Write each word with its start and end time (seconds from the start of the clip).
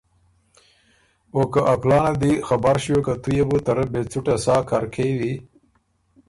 او 1.33 1.41
که 1.51 1.61
ا 1.73 1.75
کُلانت 1.81 2.15
دی 2.21 2.31
خبر 2.47 2.75
ݭیوک 2.83 3.03
که 3.05 3.13
تُو 3.21 3.29
يې 3.37 3.43
بو 3.49 3.57
ته 3.65 3.71
رۀ 3.77 3.85
بې 3.91 4.01
څُټه 4.11 4.35
سا 4.43 4.55
کر 4.69 4.83
کېوی۔ 4.93 5.33